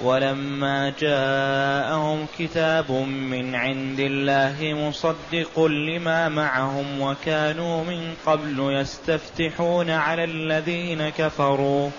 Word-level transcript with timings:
ولما 0.00 0.92
جاءهم 1.00 2.26
كتاب 2.38 2.90
من 3.06 3.54
عند 3.54 4.00
الله 4.00 4.74
مصدق 4.88 5.60
لما 5.60 6.28
معهم 6.28 7.00
وكانوا 7.00 7.84
من 7.84 8.14
قبل 8.26 8.58
يستفتحون 8.80 9.90
على 9.90 10.24
الذين 10.24 11.08
كفروا. 11.08 11.90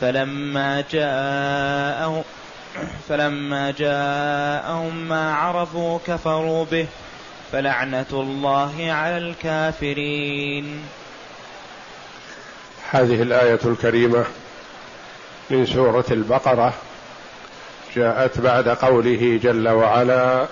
فلما 0.00 0.84
جاءهم 0.90 2.22
فلما 3.08 3.70
جاءهم 3.70 5.08
ما 5.08 5.34
عرفوا 5.34 5.98
كفروا 6.06 6.64
به 6.64 6.86
فلعنة 7.52 8.06
الله 8.12 8.92
على 8.92 9.18
الكافرين. 9.18 10.80
هذه 12.90 13.22
الآية 13.22 13.60
الكريمة 13.64 14.24
من 15.50 15.66
سورة 15.66 16.04
البقرة. 16.10 16.74
جاءت 17.96 18.40
بعد 18.40 18.68
قوله 18.68 19.40
جل 19.42 19.68
وعلا 19.68 20.46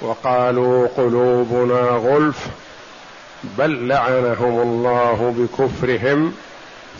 وقالوا 0.00 0.88
قلوبنا 0.96 1.80
غلف 1.80 2.46
بل 3.58 3.88
لعنهم 3.88 4.60
الله 4.60 5.34
بكفرهم 5.38 6.34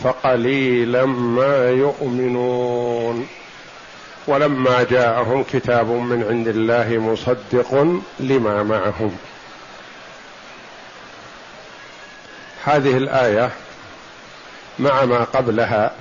فقليلا 0.03 1.05
ما 1.05 1.69
يؤمنون. 1.69 3.27
ولما 4.27 4.83
جاءهم 4.83 5.43
كتاب 5.43 5.87
من 5.87 6.23
عند 6.29 6.47
الله 6.47 6.97
مصدق 6.97 8.01
لما 8.19 8.63
معهم. 8.63 9.17
هذه 12.63 12.97
الآية 12.97 13.51
مع 14.79 15.05
ما 15.05 15.23
قبلها 15.23 15.91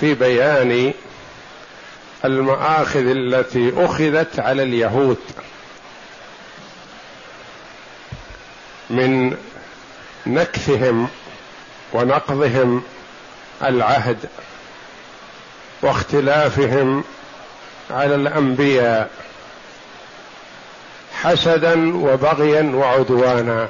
في 0.00 0.14
بيان 0.14 0.92
المآخذ 2.24 3.06
التي 3.06 3.72
أخذت 3.76 4.40
على 4.40 4.62
اليهود 4.62 5.18
من 8.90 9.36
نكثهم 10.26 11.08
ونقضهم 11.92 12.82
العهد 13.62 14.18
واختلافهم 15.82 17.04
على 17.90 18.14
الأنبياء 18.14 19.10
حسدا 21.22 21.96
وبغيا 21.96 22.62
وعدوانا 22.74 23.68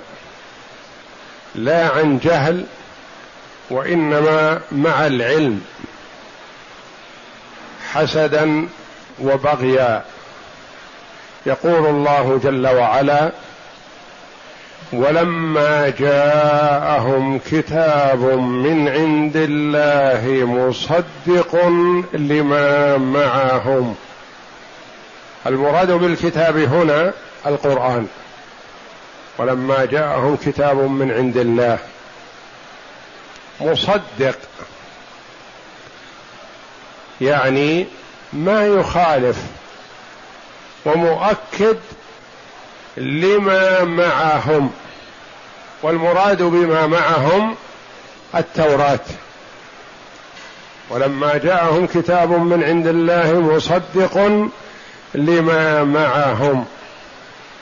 لا 1.55 1.89
عن 1.89 2.19
جهل 2.19 2.67
وإنما 3.71 4.61
مع 4.73 5.06
العلم. 5.06 5.65
حسدا 7.92 8.69
وبغيا. 9.22 10.02
يقول 11.46 11.86
الله 11.86 12.41
جل 12.44 12.66
وعلا 12.66 13.32
ولما 14.92 15.88
جاءهم 15.98 17.38
كتاب 17.38 18.19
من 18.38 18.88
عند 18.88 19.36
الله 19.36 20.44
مصدق 20.47 21.56
لما 22.12 22.97
معهم. 22.97 23.94
المراد 25.47 25.91
بالكتاب 25.91 26.56
هنا 26.56 27.12
القرآن. 27.47 28.06
ولما 29.38 29.84
جاءهم 29.84 30.36
كتاب 30.36 30.76
من 30.76 31.12
عند 31.12 31.36
الله 31.36 31.78
مصدق. 33.60 34.38
يعني 37.20 37.86
ما 38.32 38.66
يخالف 38.66 39.36
ومؤكد 40.84 41.76
لما 42.97 43.84
معهم 43.84 44.70
والمراد 45.82 46.42
بما 46.42 46.86
معهم 46.86 47.56
التوراة. 48.34 48.98
ولما 50.91 51.36
جاءهم 51.36 51.86
كتاب 51.86 52.30
من 52.30 52.64
عند 52.64 52.86
الله 52.86 53.41
مصدق 53.41 54.48
لما 55.14 55.84
معهم. 55.84 56.64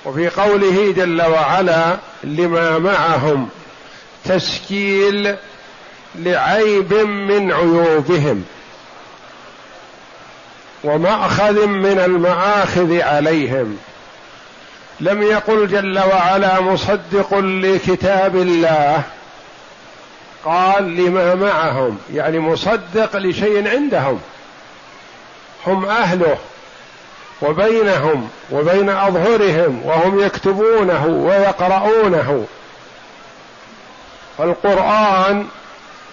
وفي 0.04 0.28
قوله 0.28 0.92
جل 0.96 1.22
وعلا 1.22 1.96
لما 2.24 2.78
معهم 2.78 3.48
تسكيل 4.24 5.36
لعيب 6.14 6.94
من 6.94 7.52
عيوبهم. 7.52 8.44
ومأخذ 10.84 11.66
من 11.66 11.98
المآخذ 11.98 13.00
عليهم. 13.00 13.78
لم 15.00 15.22
يقل 15.22 15.68
جل 15.68 15.98
وعلا 15.98 16.60
مصدق 16.60 17.34
لكتاب 17.38 18.36
الله. 18.36 19.02
قال 20.44 20.96
لما 20.96 21.34
معهم 21.34 21.98
يعني 22.14 22.38
مصدق 22.38 23.16
لشيء 23.16 23.68
عندهم. 23.68 24.20
هم 25.66 25.84
أهله 25.84 26.36
وبينهم 27.42 28.28
وبين 28.50 28.90
أظهرهم 28.90 29.82
وهم 29.84 30.20
يكتبونه 30.20 31.06
ويقرؤونه. 31.06 32.46
فالقرآن 34.38 35.46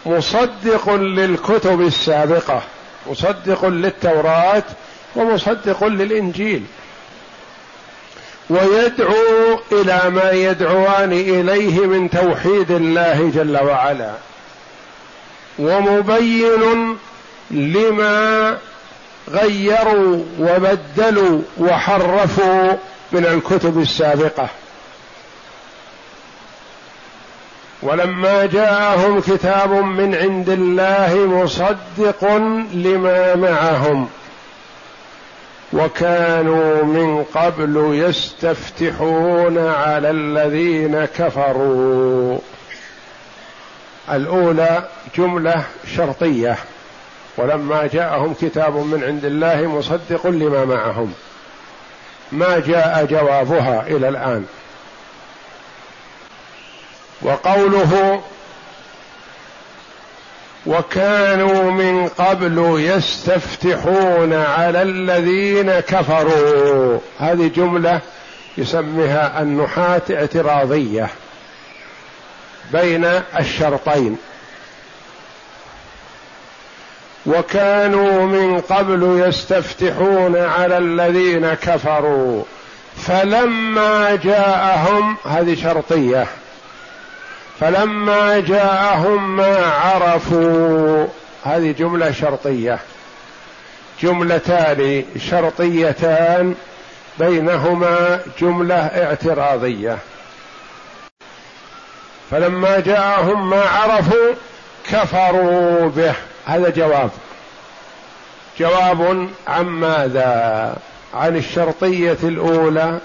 مصدق 0.05 0.89
للكتب 0.89 1.81
السابقة. 1.81 2.61
مصدق 3.07 3.65
للتوراة 3.65 4.63
ومصدق 5.15 5.83
للإنجيل. 5.83 6.63
ويدعو 8.49 9.59
إلى 9.71 10.09
ما 10.09 10.31
يدعوان 10.31 11.11
إليه 11.11 11.85
من 11.85 12.09
توحيد 12.09 12.71
الله 12.71 13.31
جل 13.35 13.57
وعلا. 13.57 14.11
ومبين 15.59 16.97
لما 17.51 18.57
غيروا 19.31 20.23
وبدلوا 20.39 21.41
وحرفوا 21.57 22.73
من 23.11 23.25
الكتب 23.25 23.81
السابقة. 23.81 24.49
ولما 27.85 28.45
جاءهم 28.45 29.19
كتاب 29.21 29.71
من 29.71 30.15
عند 30.15 30.49
الله 30.49 31.15
مصدق 31.15 32.25
لما 32.73 33.35
معهم 33.35 34.09
وكانوا 35.73 36.83
من 36.83 37.23
قبل 37.23 38.03
يستفتحون 38.07 39.57
على 39.57 40.09
الذين 40.09 41.05
كفروا. 41.05 42.39
الأولى 44.11 44.83
جملة 45.17 45.63
شرطية. 45.95 46.57
ولما 47.37 47.87
جاءهم 47.93 48.33
كتاب 48.41 48.75
من 48.75 49.03
عند 49.03 49.25
الله 49.25 49.61
مصدق 49.61 50.27
لما 50.27 50.65
معهم. 50.65 51.13
ما 52.31 52.59
جاء 52.59 53.05
جوابها 53.05 53.87
إلى 53.87 54.09
الآن؟ 54.09 54.45
وقوله 57.21 58.21
وكانوا 60.65 61.71
من 61.71 62.07
قبل 62.07 62.75
يستفتحون 62.79 64.33
على 64.33 64.81
الذين 64.81 65.79
كفروا. 65.79 66.99
هذه 67.19 67.47
جملة 67.55 68.01
يسميها 68.57 69.41
النحاة 69.41 70.01
اعتراضية 70.11 71.09
بين 72.71 73.05
الشرطين. 73.39 74.17
وكانوا 77.25 78.25
من 78.25 78.61
قبل 78.61 79.23
يستفتحون 79.27 80.37
على 80.37 80.77
الذين 80.77 81.53
كفروا 81.53 82.43
فلما 82.97 84.15
جاءهم 84.15 85.17
هذه 85.25 85.55
شرطية 85.55 86.27
فلما 87.59 88.39
جاءهم 88.39 89.35
ما 89.35 89.65
عرفوا 89.65 91.07
هذه 91.43 91.71
جملة 91.71 92.11
شرطية. 92.11 92.79
جملتان 94.01 95.03
شرطيتان 95.17 96.55
بينهما 97.19 98.19
جملة 98.41 98.75
اعتراضية. 98.75 99.97
فلما 102.31 102.79
جاءهم 102.79 103.49
ما 103.49 103.61
عرفوا 103.61 104.33
كفروا 104.91 105.89
به. 105.89 106.13
هذا 106.45 106.69
جواب. 106.69 107.09
جواب 108.59 109.29
عن 109.47 109.65
ماذا؟ 109.65 110.75
عن 111.13 111.37
الشرطية 111.37 112.17
الأولى 112.23 112.99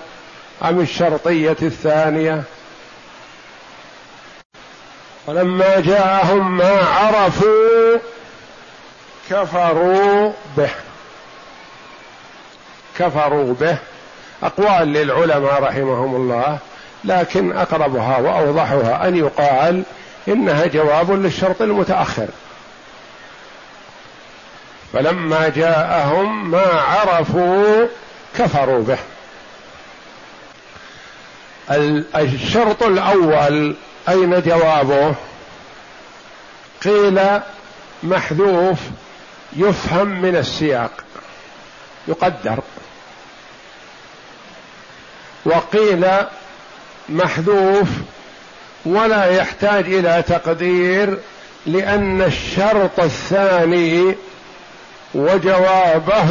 أم 0.65 0.81
الشرطية 0.81 1.57
الثانية؟ 1.63 2.43
فلما 5.27 5.81
جاءهم 5.81 6.57
ما 6.57 6.81
عرفوا 6.81 7.99
كفروا 9.31 10.33
به. 10.57 10.71
كفروا 12.99 13.55
به. 13.55 13.77
أقوال 14.43 14.93
للعلماء 14.93 15.63
رحمهم 15.63 16.17
الله 16.17 16.59
لكن 17.05 17.57
أقربها 17.57 18.19
وأوضحها 18.19 19.09
أن 19.09 19.17
يقال 19.17 19.83
إنها 20.29 20.67
جواب 20.67 21.11
للشرط 21.11 21.63
المتأخر. 21.63 22.29
فلما 24.93 25.49
جاءهم 25.49 26.51
ما 26.51 26.67
عرفوا 26.67 27.87
كفروا 28.39 28.83
به. 28.83 28.99
الشرط 32.17 32.83
الأول 32.83 33.77
أين 34.09 34.43
جوابه؟ 34.43 35.15
قيل 36.85 37.41
محذوف 38.03 38.79
يفهم 39.57 40.09
من 40.23 40.37
السياق. 40.37 40.93
يقدر. 42.09 42.59
وقيل 45.45 46.07
محذوف 47.09 47.89
ولا 48.85 49.25
يحتاج 49.25 49.85
إلى 49.85 50.25
تقدير 50.29 51.19
لأن 51.67 52.23
الشرط 52.23 53.01
الثاني 53.01 54.15
وجوابه 55.15 56.31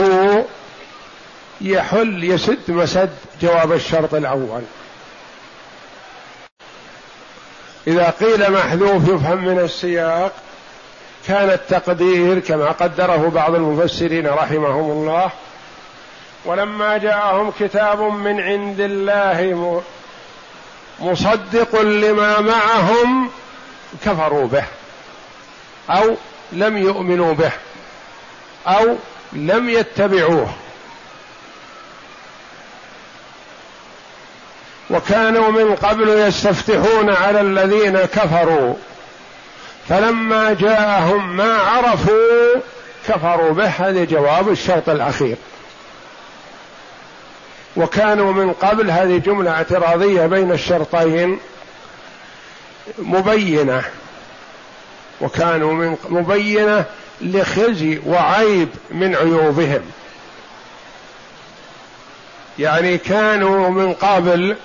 يحل 1.61 2.23
يسد 2.23 2.71
مسد 2.71 3.09
جواب 3.41 3.73
الشرط 3.73 4.13
الأول. 4.13 4.61
إذا 7.89 8.09
قيل 8.09 8.51
محذوف 8.51 9.09
يفهم 9.09 9.45
من 9.45 9.59
السياق 9.59 10.31
كان 11.27 11.49
التقدير 11.49 12.39
كما 12.39 12.71
قدره 12.71 13.31
بعض 13.35 13.55
المفسرين 13.55 14.27
رحمهم 14.27 14.91
الله 14.91 15.31
ولما 16.45 16.97
جاءهم 16.97 17.51
كتاب 17.59 18.01
من 18.01 18.39
عند 18.39 18.79
الله 18.79 19.81
مصدق 20.99 21.81
لما 21.81 22.39
معهم 22.41 23.29
كفروا 24.05 24.47
به 24.47 24.63
أو 25.89 26.15
لم 26.51 26.77
يؤمنوا 26.77 27.33
به 27.33 27.51
أو 28.67 28.95
لم 29.33 29.69
يتبعوه. 29.69 30.49
وكانوا 34.89 35.51
من 35.51 35.75
قبل 35.75 36.09
يستفتحون 36.09 37.09
على 37.09 37.41
الذين 37.41 37.97
كفروا. 37.97 38.73
فلما 39.89 40.53
جاءهم 40.53 41.37
ما 41.37 41.53
عرفوا 41.53 42.61
كفروا 43.07 43.51
به. 43.51 43.67
هذا 43.67 44.03
جواب 44.03 44.49
الشرط 44.49 44.89
الأخير. 44.89 45.35
وكانوا 47.75 48.33
من 48.33 48.53
قبل 48.53 48.91
هذه 48.91 49.17
جملة 49.17 49.51
اعتراضية 49.51 50.25
بين 50.25 50.51
الشرطين 50.51 51.39
مبينة. 52.97 53.83
وكانوا 55.21 55.73
من 55.73 55.97
مبينة 56.09 56.85
لخزي 57.21 57.99
وعيب 58.05 58.69
من 58.91 59.15
عيوبهم. 59.15 59.81
يعني 62.59 62.97
كانوا 62.97 63.69
من 63.69 63.93
قبل 63.93 64.55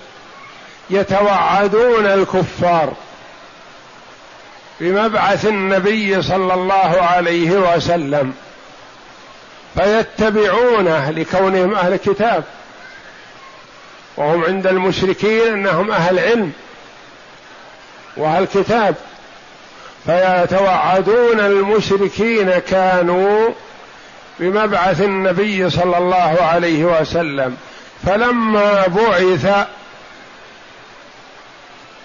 يتوعدون 0.90 2.06
الكفار 2.06 2.92
بمبعث 4.80 5.46
النبي 5.46 6.22
صلى 6.22 6.54
الله 6.54 7.02
عليه 7.02 7.50
وسلم 7.50 8.34
فيتبعونه 9.74 11.10
لكونهم 11.10 11.74
أهل 11.74 11.96
كتاب 11.96 12.44
وهم 14.16 14.44
عند 14.44 14.66
المشركين 14.66 15.52
أنهم 15.52 15.90
أهل 15.90 16.18
علم 16.18 16.52
وأهل 18.16 18.44
كتاب 18.44 18.94
فيتوعدون 20.06 21.40
المشركين 21.40 22.58
كانوا 22.58 23.50
بمبعث 24.40 25.00
النبي 25.00 25.70
صلى 25.70 25.98
الله 25.98 26.36
عليه 26.42 26.84
وسلم. 26.84 27.56
فلما 28.06 28.86
بعث 28.86 29.66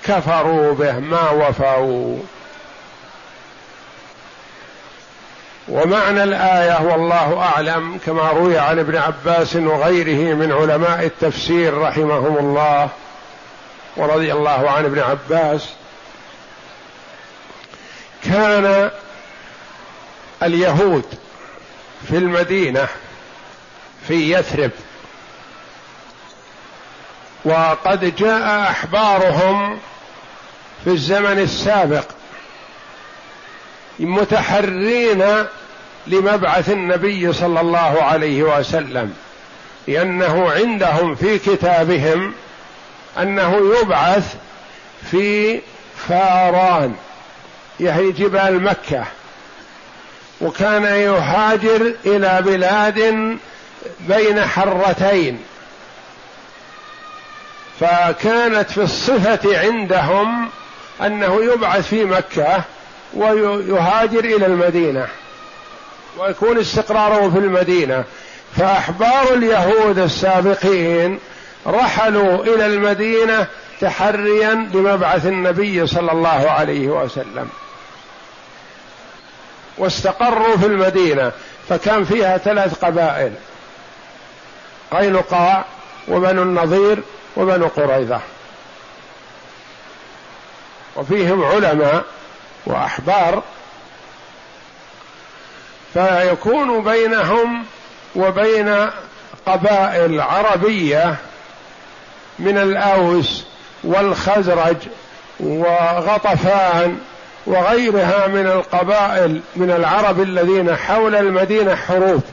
كفروا 0.09 0.73
به 0.73 0.99
ما 0.99 1.29
وفوا. 1.29 2.19
ومعنى 5.67 6.23
الآية 6.23 6.81
والله 6.81 7.41
أعلم 7.41 7.99
كما 8.05 8.31
روي 8.31 8.57
عن 8.57 8.79
ابن 8.79 8.97
عباس 8.97 9.55
وغيره 9.55 10.35
من 10.35 10.51
علماء 10.51 11.05
التفسير 11.05 11.77
رحمهم 11.77 12.37
الله 12.37 12.89
ورضي 13.97 14.33
الله 14.33 14.69
عن 14.69 14.85
ابن 14.85 14.99
عباس 14.99 15.69
كان 18.23 18.91
اليهود 20.43 21.05
في 22.07 22.17
المدينة 22.17 22.87
في 24.07 24.33
يثرب. 24.33 24.71
وقد 27.45 28.15
جاء 28.15 28.71
أحبارهم 28.71 29.79
في 30.83 30.89
الزمن 30.89 31.39
السابق 31.39 32.05
متحرين 33.99 35.45
لمبعث 36.07 36.69
النبي 36.69 37.33
صلى 37.33 37.61
الله 37.61 38.03
عليه 38.03 38.43
وسلم 38.43 39.13
لأنه 39.87 40.51
عندهم 40.51 41.15
في 41.15 41.39
كتابهم 41.39 42.33
أنه 43.17 43.75
يبعث 43.81 44.35
في 45.11 45.59
فاران 46.07 46.95
يهي 47.79 48.11
جبال 48.11 48.63
مكة 48.63 49.05
وكان 50.41 50.83
يهاجر 50.83 51.93
إلى 52.05 52.41
بلاد 52.45 52.99
بين 53.99 54.45
حرتين. 54.45 55.39
فكانت 57.79 58.71
في 58.71 58.81
الصفة 58.83 59.59
عندهم 59.59 60.49
أنه 61.05 61.43
يبعث 61.53 61.87
في 61.87 62.05
مكة 62.05 62.63
ويهاجر 63.13 64.19
إلى 64.19 64.45
المدينة 64.45 65.07
ويكون 66.17 66.59
استقراره 66.59 67.29
في 67.29 67.37
المدينة. 67.37 68.03
فأحبار 68.57 69.33
اليهود 69.33 69.99
السابقين 69.99 71.19
رحلوا 71.67 72.43
إلى 72.43 72.65
المدينة 72.65 73.47
تحريا 73.81 74.69
بمبعث 74.73 75.25
النبي 75.25 75.87
صلى 75.87 76.11
الله 76.11 76.51
عليه 76.51 76.87
وسلم. 76.87 77.49
واستقروا 79.77 80.57
في 80.57 80.65
المدينة 80.65 81.31
فكان 81.69 82.05
فيها 82.05 82.37
ثلاث 82.37 82.85
قبائل 82.85 83.31
قينقاع 84.91 85.65
وبنو 86.07 86.41
النضير 86.43 86.99
وبنو 87.37 87.67
قريظة. 87.67 88.21
وفيهم 90.99 91.43
علماء 91.43 92.05
وأحبار. 92.65 93.43
فيكون 95.93 96.83
بينهم 96.83 97.65
وبين 98.15 98.89
قبائل 99.45 100.21
عربية 100.21 101.15
من 102.39 102.57
الأوس 102.57 103.45
والخزرج 103.83 104.77
وغطفان 105.39 106.99
وغيرها 107.45 108.27
من 108.27 108.47
القبائل 108.47 109.41
من 109.55 109.71
العرب 109.71 110.21
الذين 110.21 110.75
حول 110.75 111.15
المدينة 111.15 111.75
حروب. 111.75 112.23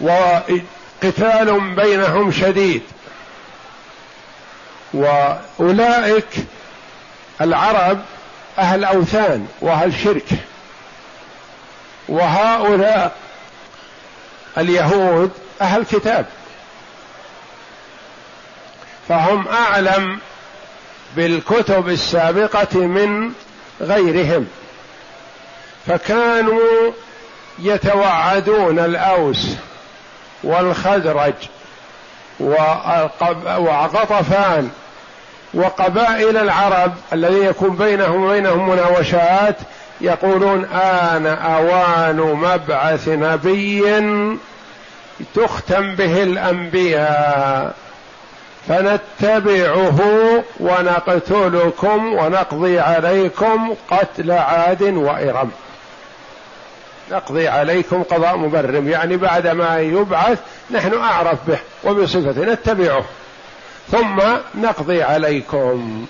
وقتال 0.00 1.60
بينهم 1.74 2.32
شديد. 2.32 2.82
وأولئك 4.94 6.28
العرب 7.40 8.00
أهل 8.58 8.84
أوثان 8.84 9.46
وأهل 9.60 9.94
شرك. 10.04 10.28
وهؤلاء 12.08 13.16
اليهود 14.58 15.30
أهل 15.60 15.84
كتاب. 15.84 16.26
فهم 19.08 19.48
أعلم 19.48 20.18
بالكتب 21.16 21.88
السابقة 21.88 22.78
من 22.78 23.32
غيرهم. 23.80 24.46
فكانوا 25.86 26.92
يتوعدون 27.58 28.78
الأوس 28.78 29.46
والخزرج 30.44 31.34
وغطفان 33.58 34.70
وقبائل 35.54 36.36
العرب 36.36 36.92
الذي 37.12 37.44
يكون 37.44 37.76
بينهم 37.76 38.24
وبينهم 38.24 38.70
مناوشات 38.70 39.56
يقولون 40.00 40.64
آن 40.64 41.26
أوان 41.26 42.16
مبعث 42.16 43.08
نبي 43.08 43.82
تختم 45.34 45.94
به 45.94 46.22
الأنبياء. 46.22 47.74
فنتبعه 48.68 50.00
ونقتلكم 50.60 52.12
ونقضي 52.12 52.80
عليكم 52.80 53.74
قتل 53.90 54.30
عاد 54.30 54.82
وإرم. 54.82 55.50
نقضي 57.10 57.48
عليكم 57.48 58.02
قضاء 58.02 58.36
مبرم. 58.36 58.88
يعني 58.88 59.16
بعد 59.16 59.46
ما 59.46 59.78
يبعث 59.80 60.38
نحن 60.70 60.94
أعرف 60.94 61.38
به 61.48 61.58
وبصفته 61.84 62.52
نتبعه. 62.52 63.04
ثم 63.90 64.22
نقضي 64.54 65.02
عليكم. 65.02 66.06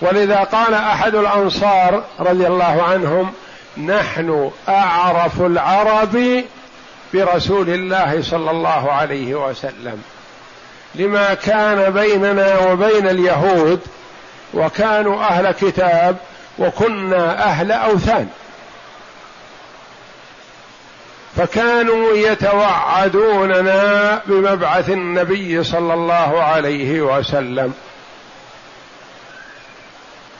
ولذا 0.00 0.36
قال 0.36 0.74
أحد 0.74 1.14
الأنصار 1.14 2.04
رضي 2.20 2.46
الله 2.46 2.82
عنهم 2.82 3.32
نحن 3.76 4.50
أعرف 4.68 5.40
العرب 5.40 6.44
برسول 7.14 7.68
الله 7.68 8.22
صلى 8.22 8.50
الله 8.50 8.92
عليه 8.92 9.34
وسلم. 9.34 10.02
لما 10.94 11.34
كان 11.34 11.92
بيننا 11.92 12.58
وبين 12.58 13.08
اليهود 13.08 13.80
وكانوا 14.54 15.22
أهل 15.22 15.52
كتاب 15.52 16.16
وكنا 16.58 17.44
أهل 17.44 17.72
أوثان. 17.72 18.28
فكانوا 21.36 22.16
يتوعدوننا 22.16 24.20
بمبعث 24.26 24.90
النبي 24.90 25.64
صلى 25.64 25.94
الله 25.94 26.42
عليه 26.42 27.00
وسلم. 27.00 27.74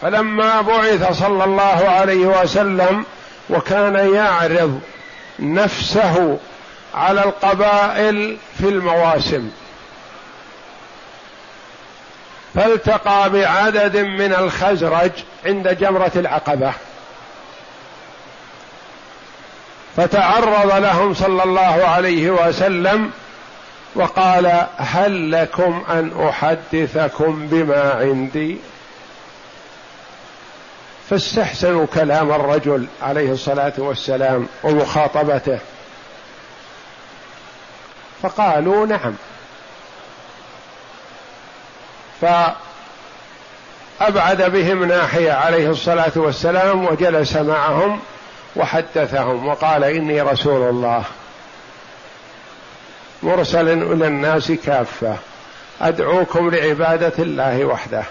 فلما 0.03 0.61
بعث 0.61 1.19
صلى 1.19 1.45
الله 1.45 1.89
عليه 1.89 2.27
وسلم 2.27 3.05
وكان 3.51 4.15
يعرض 4.15 4.81
نفسه 5.39 6.39
على 6.95 7.25
القبائل 7.25 8.37
في 8.59 8.69
المواسم 8.69 9.51
فالتقى 12.55 13.31
بعدد 13.31 13.97
من 13.97 14.35
الخزرج 14.35 15.11
عند 15.47 15.69
جمرة 15.69 16.13
العقبة. 16.17 16.73
فتعرض 19.97 20.73
لهم 20.83 21.15
صلى 21.15 21.43
الله 21.43 21.87
عليه 21.87 22.31
وسلم 22.31 23.11
وقال 23.95 24.67
هل 24.77 25.33
لكم 25.33 25.85
أن 25.91 26.29
أحدثكم 26.29 27.47
بما 27.47 27.93
عندي؟ 27.93 28.57
فاستحسنوا 31.11 31.87
كلام 31.95 32.33
الرجل 32.33 32.87
عليه 33.03 33.33
الصلاة 33.33 33.73
والسلام 33.79 34.47
ومخاطبته. 34.63 35.59
فقالوا 38.23 38.87
نعم. 38.87 39.15
فأبعد 44.01 44.43
بهم 44.43 44.85
ناحية 44.85 45.33
عليه 45.33 45.71
الصلاة 45.71 46.13
والسلام 46.17 46.85
وجلس 46.85 47.37
معهم 47.37 48.01
وحدثهم 48.57 49.47
وقال 49.47 49.85
إني 49.85 50.21
رسول 50.21 50.71
الله. 50.71 51.05
مرسل 53.23 53.69
إلى 53.93 54.07
الناس 54.07 54.53
كافة. 54.53 55.17
أدعوكم 55.81 56.51
لعبادة 56.51 57.13
الله 57.19 57.65
وحده 57.65 58.03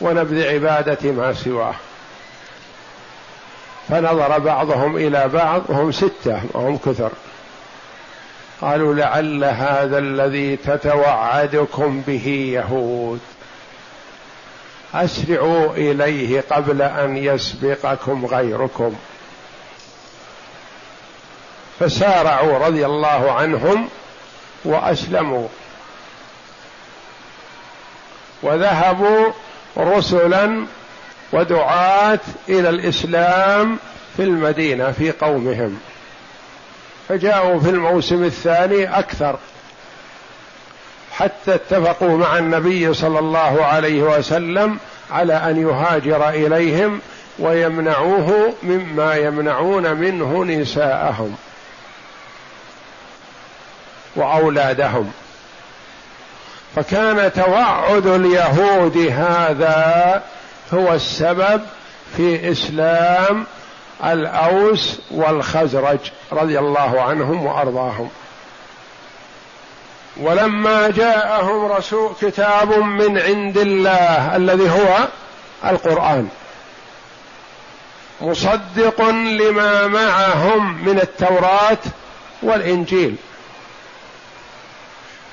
ونبذ 0.00 0.48
عبادة 0.48 1.12
ما 1.12 1.32
سواه. 1.32 1.74
فنظر 3.88 4.38
بعضهم 4.38 4.96
إلى 4.96 5.28
بعض 5.28 5.62
وهم 5.68 5.92
ستة 5.92 6.40
وهم 6.52 6.78
كثر. 6.78 7.10
قالوا 8.60 8.94
لعل 8.94 9.44
هذا 9.44 9.98
الذي 9.98 10.56
تتوعدكم 10.56 12.02
به 12.06 12.26
يهود. 12.54 13.20
أسرعوا 14.94 15.72
إليه 15.72 16.44
قبل 16.50 16.82
أن 16.82 17.16
يسبقكم 17.16 18.26
غيركم. 18.26 18.94
فسارعوا 21.80 22.66
رضي 22.66 22.86
الله 22.86 23.32
عنهم 23.32 23.88
وأسلموا. 24.64 25.48
وذهبوا 28.42 29.32
رسلا 29.78 30.66
ودعاة 31.32 32.20
إلى 32.48 32.68
الإسلام 32.68 33.78
في 34.16 34.22
المدينة 34.22 34.92
في 34.92 35.10
قومهم. 35.10 35.80
فجاءوا 37.08 37.60
في 37.60 37.70
الموسم 37.70 38.24
الثاني 38.24 38.98
أكثر 38.98 39.38
حتى 41.12 41.54
اتفقوا 41.54 42.16
مع 42.16 42.38
النبي 42.38 42.94
صلى 42.94 43.18
الله 43.18 43.64
عليه 43.64 44.02
وسلم 44.02 44.78
على 45.10 45.34
أن 45.34 45.68
يهاجر 45.68 46.28
إليهم 46.28 47.00
ويمنعوه 47.38 48.54
مما 48.62 49.16
يمنعون 49.16 49.94
منه 49.96 50.44
نساءهم. 50.44 51.36
وأولادهم. 54.20 55.12
فكان 56.76 57.32
توعد 57.32 58.06
اليهود 58.06 58.96
هذا 58.96 60.22
هو 60.74 60.92
السبب 60.92 61.62
في 62.16 62.52
إسلام 62.52 63.46
الأوس 64.04 65.00
والخزرج 65.10 65.98
رضي 66.32 66.58
الله 66.58 67.02
عنهم 67.02 67.46
وأرضاهم. 67.46 68.10
ولما 70.16 70.90
جاءهم 70.90 71.72
رسول 71.72 72.12
كتاب 72.20 72.78
من 72.78 73.18
عند 73.18 73.58
الله 73.58 74.36
الذي 74.36 74.70
هو 74.70 75.08
القرآن. 75.64 76.28
مصدق 78.20 79.00
لما 79.10 79.86
معهم 79.86 80.84
من 80.84 81.00
التوراة 81.00 81.78
والإنجيل. 82.42 83.16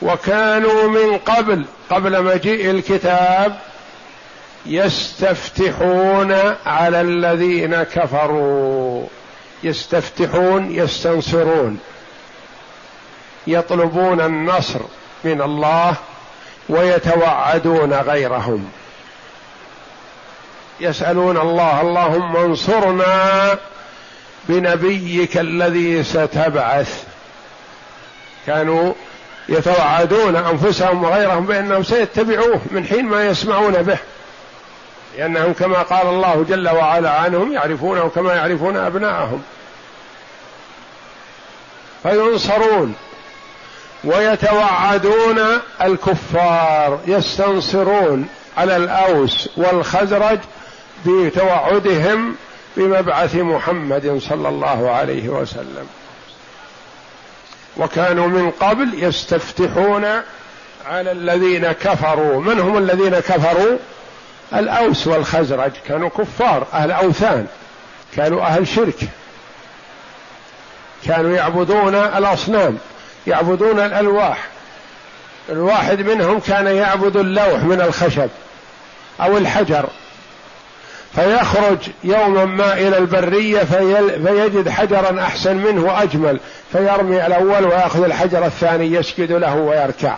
وكانوا 0.01 0.87
من 0.87 1.17
قبل 1.17 1.65
قبل 1.89 2.23
مجيء 2.23 2.71
الكتاب 2.71 3.59
يستفتحون 4.65 6.31
على 6.65 7.01
الذين 7.01 7.83
كفروا. 7.83 9.07
يستفتحون 9.63 10.71
يستنصرون. 10.71 11.79
يطلبون 13.47 14.21
النصر 14.21 14.79
من 15.23 15.41
الله 15.41 15.95
ويتوعدون 16.69 17.93
غيرهم. 17.93 18.71
يسألون 20.79 21.37
الله 21.37 21.81
اللهم 21.81 22.37
انصرنا 22.37 23.57
بنبيك 24.49 25.37
الذي 25.37 26.03
ستبعث. 26.03 27.03
كانوا 28.47 28.93
يتوعدون 29.49 30.35
أنفسهم 30.35 31.03
وغيرهم 31.03 31.45
بأنهم 31.45 31.83
سيتبعوه 31.83 32.61
من 32.71 32.85
حين 32.85 33.05
ما 33.05 33.25
يسمعون 33.25 33.73
به. 33.73 33.97
لأنهم 35.17 35.53
كما 35.53 35.81
قال 35.81 36.07
الله 36.07 36.45
جل 36.49 36.69
وعلا 36.69 37.09
عنهم 37.09 37.53
يعرفونه 37.53 38.09
كما 38.15 38.33
يعرفون 38.33 38.77
أبناءهم. 38.77 39.41
فينصرون 42.03 42.95
ويتوعدون 44.03 45.39
الكفار 45.81 46.99
يستنصرون 47.07 48.27
على 48.57 48.77
الأوس 48.77 49.49
والخزرج 49.57 50.39
بتوعدهم 51.05 52.35
بمبعث 52.77 53.35
محمد 53.35 54.19
صلى 54.29 54.49
الله 54.49 54.91
عليه 54.91 55.29
وسلم. 55.29 55.87
وكانوا 57.77 58.27
من 58.27 58.51
قبل 58.51 58.89
يستفتحون 58.93 60.05
على 60.86 61.12
الذين 61.12 61.72
كفروا. 61.72 62.41
من 62.41 62.60
هم 62.60 62.77
الذين 62.77 63.19
كفروا؟ 63.19 63.77
الأوس 64.53 65.07
والخزرج. 65.07 65.72
كانوا 65.88 66.10
كفار 66.10 66.67
أهل 66.74 66.91
أوثان. 66.91 67.48
كانوا 68.15 68.41
أهل 68.41 68.67
شرك. 68.67 69.00
كانوا 71.05 71.36
يعبدون 71.36 71.96
الأصنام 71.96 72.77
يعبدون 73.27 73.79
الألواح. 73.79 74.48
الواحد 75.50 76.01
منهم 76.01 76.39
كان 76.39 76.67
يعبد 76.67 77.17
اللوح 77.17 77.63
من 77.63 77.81
الخشب 77.81 78.29
أو 79.22 79.38
الحجر. 79.38 79.89
فيخرج 81.15 81.77
يوما 82.03 82.46
ما 82.46 82.74
إلى 82.74 82.98
البرية 82.98 83.63
فيجد 83.63 84.69
حجرا 84.69 85.22
أحسن 85.22 85.55
منه 85.55 85.84
وأجمل. 85.84 86.39
فيرمي 86.71 87.25
الأول 87.25 87.65
ويأخذ 87.65 88.03
الحجر 88.03 88.45
الثاني 88.45 88.86
يسجد 88.86 89.31
له 89.31 89.55
ويركع. 89.55 90.15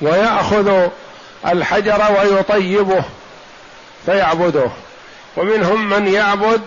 ويأخذ 0.00 0.88
الحجر 1.46 2.02
ويطيبه 2.18 3.04
فيعبده. 4.06 4.70
ومنهم 5.36 5.90
من 5.90 6.08
يعبد 6.08 6.60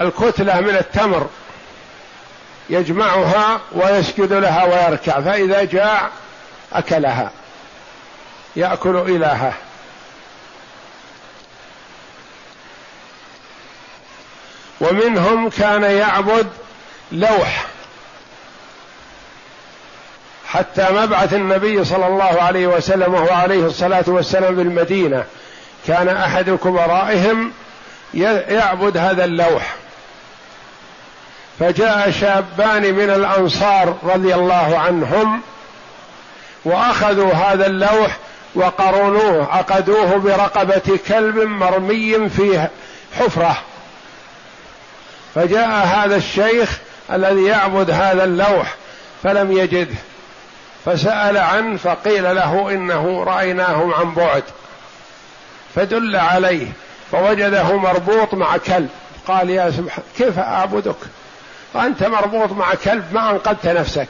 الكتلة 0.00 0.60
من 0.60 0.76
التمر 0.76 1.28
يجمعها 2.70 3.60
ويسجد 3.72 4.32
لها 4.32 4.64
ويركع 4.64 5.20
فإذا 5.20 5.64
جاع 5.64 6.10
أكلها 6.72 7.30
يأكل 8.56 8.96
إلهه. 8.96 9.52
ومنهم 14.80 15.48
كان 15.50 15.82
يعبد 15.82 16.46
لوح. 17.12 17.66
حتى 20.46 20.86
مبعث 20.92 21.34
النبي 21.34 21.84
صلى 21.84 22.06
الله 22.06 22.42
عليه 22.42 22.66
وسلم 22.66 23.14
وهو 23.14 23.34
عليه 23.34 23.66
الصلاة 23.66 24.04
والسلام 24.06 24.54
بالمدينة 24.54 25.24
كان 25.86 26.08
أحد 26.08 26.50
كبرائهم 26.50 27.52
يعبد 28.14 28.96
هذا 28.96 29.24
اللوح. 29.24 29.74
فجاء 31.58 32.10
شابان 32.10 32.94
من 32.94 33.10
الأنصار 33.10 33.96
رضي 34.02 34.34
الله 34.34 34.78
عنهم 34.78 35.40
وأخذوا 36.64 37.32
هذا 37.32 37.66
اللوح 37.66 38.16
وقرنوه 38.54 39.54
عقدوه 39.54 40.16
برقبة 40.16 40.98
كلب 41.08 41.36
مرمي 41.36 42.28
في 42.28 42.68
حفرة. 43.18 43.56
فجاء 45.36 45.86
هذا 45.86 46.16
الشيخ 46.16 46.78
الذي 47.12 47.44
يعبد 47.44 47.90
هذا 47.90 48.24
اللوح 48.24 48.74
فلم 49.22 49.52
يجده 49.52 49.94
فسأل 50.84 51.36
عنه 51.36 51.76
فقيل 51.76 52.36
له 52.36 52.70
إنه 52.70 53.24
رأيناه 53.24 53.94
عن 53.94 54.14
بعد. 54.14 54.42
فدل 55.74 56.16
عليه 56.16 56.66
فوجده 57.12 57.76
مربوط 57.76 58.34
مع 58.34 58.56
كلب. 58.56 58.88
قال 59.28 59.50
يا 59.50 59.70
سبحان 59.70 60.04
كيف 60.18 60.38
أعبدك؟ 60.38 60.96
وأنت 61.74 62.02
مربوط 62.02 62.52
مع 62.52 62.74
كلب 62.74 63.04
ما 63.12 63.30
أنقذت 63.30 63.66
نفسك. 63.66 64.08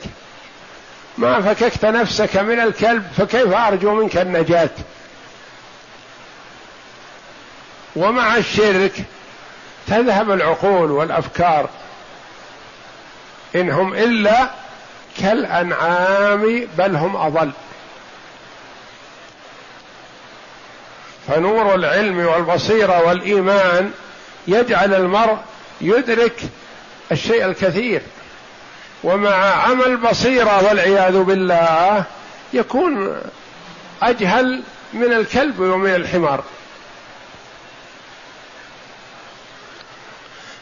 ما 1.19 1.41
فككت 1.41 1.85
نفسك 1.85 2.37
من 2.37 2.61
الكلب 2.61 3.05
فكيف 3.17 3.55
أرجو 3.55 3.95
منك 3.95 4.17
النجاة؟ 4.17 4.71
ومع 7.97 8.37
الشرك 8.37 9.05
تذهب 9.89 10.31
العقول 10.31 10.91
والأفكار. 10.91 11.69
إنهم 13.55 13.95
إلا 13.95 14.51
كالأنعام 15.19 16.69
بل 16.79 16.97
هم 16.97 17.17
أضل. 17.17 17.51
فنور 21.29 21.75
العلم 21.75 22.27
والبصيرة 22.27 23.07
والإيمان 23.07 23.93
يجعل 24.47 24.95
المرء 24.95 25.37
يدرك 25.81 26.41
الشيء 27.13 27.45
الكثير. 27.45 28.03
ومع 29.05 29.35
عمل 29.37 29.97
بصيرة 29.97 30.69
والعياذ 30.69 31.23
بالله 31.23 32.05
يكون 32.53 33.17
أجهل 34.03 34.63
من 34.93 35.13
الكلب 35.13 35.61
ومن 35.61 35.95
الحمار. 35.95 36.45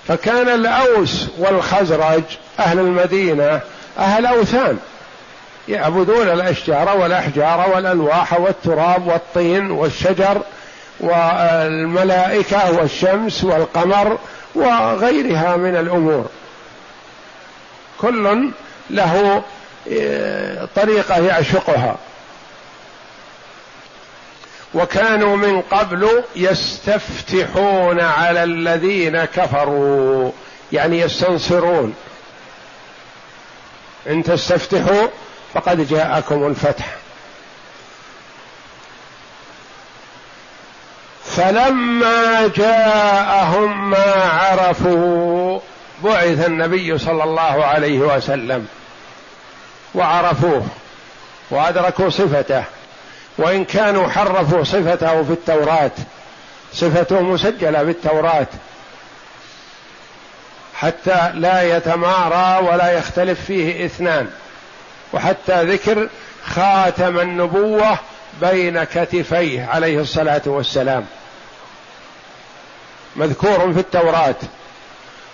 فكان 0.09 0.49
الأوس 0.49 1.27
والخزرج 1.39 2.23
أهل 2.59 2.79
المدينة 2.79 3.61
أهل 3.99 4.27
أوثان 4.27 4.79
يعبدون 5.69 6.29
الأشجار 6.29 6.97
والأحجار 6.97 7.71
والألواح 7.75 8.41
والتراب 8.41 9.07
والطين 9.07 9.71
والشجر 9.71 10.43
والملائكة 11.01 12.73
والشمس 12.79 13.45
والقمر 13.45 14.19
وغيرها 14.55 15.57
من 15.57 15.77
الأمور. 15.77 16.27
كل 18.01 18.51
له 18.91 19.43
آه، 19.93 20.69
طريقة 20.77 21.19
يعشقها. 21.27 21.97
وكانوا 24.75 25.37
من 25.37 25.61
قبل 25.61 26.25
يستفتحون 26.37 28.01
على 28.01 28.45
الذين 28.45 29.25
كفروا. 29.25 30.33
يعني 30.73 31.01
يستنصرون. 31.01 31.95
إن 34.07 34.23
تستفتحوا 34.23 35.09
فقد 35.55 35.89
جاءكم 35.89 36.47
الفتح. 36.47 36.87
فلما 41.25 42.51
جاءهم 42.57 43.91
ما 43.91 44.13
عرفوا 44.25 45.61
بعث 46.05 46.47
النبي 46.47 46.99
صلى 46.99 47.25
الله 47.25 47.65
عليه 47.65 47.99
وسلم. 47.99 48.67
وعرفوه. 49.95 50.67
وأدركوا 51.51 52.11
صفته. 52.11 52.65
وإن 53.39 53.65
كانوا 53.65 54.09
حرفوا 54.09 54.65
صفته 54.65 55.23
في 55.23 55.33
التوراة 55.33 55.91
صفته 56.73 57.21
مسجلة 57.21 57.83
بالتوراه 57.83 58.47
حتى 60.75 61.31
لا 61.35 61.77
يتمارى 61.77 62.67
ولا 62.67 62.93
يختلف 62.93 63.45
فيه 63.45 63.87
اثنان 63.87 64.31
وحتى 65.13 65.65
ذكر 65.65 66.09
خاتم 66.45 67.21
النبوة 67.21 67.99
بين 68.41 68.85
كتفيه 68.85 69.65
عليه 69.65 70.01
الصلاة 70.01 70.43
والسلام. 70.47 71.07
مذكور 73.17 73.73
في 73.73 73.81
التوراة 73.81 74.35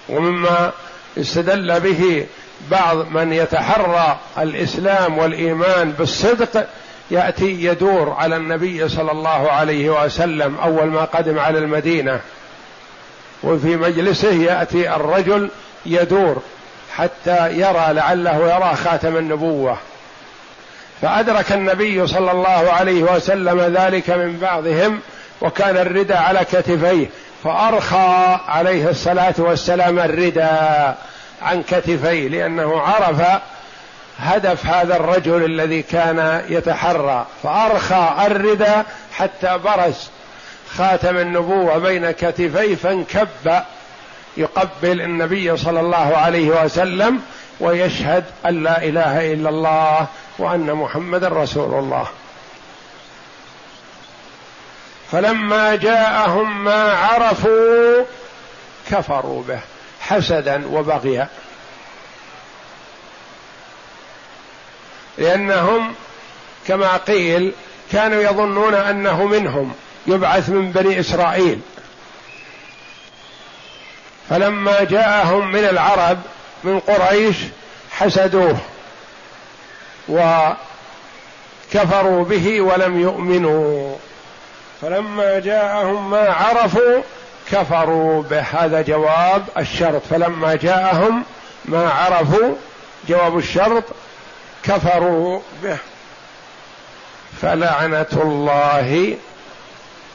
ومما 0.08 0.72
استدل 1.18 1.80
به 1.80 2.26
بعض 2.70 2.96
من 2.96 3.32
يتحرى 3.32 4.18
الإسلام 4.38 5.18
والإيمان 5.18 5.92
بالصدق 5.92 6.66
يأتي 7.10 7.64
يدور 7.64 8.10
على 8.18 8.36
النبي 8.36 8.88
صلى 8.88 9.12
الله 9.12 9.50
عليه 9.50 10.04
وسلم 10.04 10.56
أول 10.62 10.86
ما 10.86 11.04
قدم 11.04 11.38
على 11.38 11.58
المدينة. 11.58 12.20
وفي 13.42 13.76
مجلسه 13.76 14.32
يأتي 14.32 14.94
الرجل 14.96 15.50
يدور 15.86 16.42
حتى 16.96 17.52
يرى 17.52 17.92
لعله 17.92 18.54
يرى 18.54 18.76
خاتم 18.76 19.16
النبوة. 19.16 19.76
فأدرك 21.02 21.52
النبي 21.52 22.06
صلى 22.06 22.30
الله 22.30 22.72
عليه 22.72 23.02
وسلم 23.02 23.60
ذلك 23.60 24.10
من 24.10 24.38
بعضهم 24.38 25.00
وكان 25.40 25.76
الردى 25.76 26.14
على 26.14 26.44
كتفيه 26.44 27.06
فأرخى 27.44 28.38
عليه 28.48 28.90
الصلاة 28.90 29.34
والسلام 29.38 29.98
الردى 29.98 30.94
عن 31.42 31.62
كتفيه 31.62 32.28
لأنه 32.28 32.80
عرف 32.80 33.22
هدف 34.20 34.66
هذا 34.66 34.96
الرجل 34.96 35.44
الذي 35.44 35.82
كان 35.82 36.44
يتحرى 36.48 37.26
فأرخى 37.42 38.14
الردى 38.26 38.82
حتى 39.12 39.58
برز 39.58 40.10
خاتم 40.76 41.16
النبوة 41.16 41.78
بين 41.78 42.10
كتفيه 42.10 42.74
فانكب 42.74 43.28
يقبل 44.36 45.00
النبي 45.00 45.56
صلى 45.56 45.80
الله 45.80 46.16
عليه 46.16 46.64
وسلم 46.64 47.22
ويشهد 47.60 48.24
أن 48.46 48.62
لا 48.62 48.82
إله 48.82 49.32
إلا 49.32 49.48
الله 49.48 50.06
وأن 50.38 50.72
محمد 50.72 51.24
رسول 51.24 51.78
الله. 51.78 52.06
فلما 55.12 55.76
جاءهم 55.76 56.64
ما 56.64 56.92
عرفوا 56.92 58.04
كفروا 58.90 59.42
به 59.48 59.60
حسدا 60.00 60.66
وبغيا. 60.66 61.28
لأنهم 65.20 65.94
كما 66.68 66.96
قيل 66.96 67.52
كانوا 67.92 68.22
يظنون 68.22 68.74
أنه 68.74 69.24
منهم 69.24 69.72
يبعث 70.06 70.48
من 70.48 70.72
بني 70.72 71.00
إسرائيل. 71.00 71.60
فلما 74.30 74.84
جاءهم 74.84 75.52
من 75.52 75.64
العرب 75.64 76.18
من 76.64 76.80
قريش 76.80 77.36
حسدوه 77.90 78.58
وكفروا 80.08 80.54
به 82.24 82.60
ولم 82.60 83.00
يؤمنوا. 83.00 83.96
فلما 84.82 85.38
جاءهم 85.38 86.10
ما 86.10 86.30
عرفوا 86.30 87.02
كفروا 87.50 88.22
به. 88.22 88.40
هذا 88.40 88.82
جواب 88.82 89.44
الشرط. 89.58 90.02
فلما 90.10 90.54
جاءهم 90.54 91.24
ما 91.64 91.90
عرفوا 91.90 92.54
جواب 93.08 93.38
الشرط 93.38 93.84
كفروا 94.64 95.40
به. 95.62 95.76
فلعنة 97.42 98.06
الله 98.12 99.16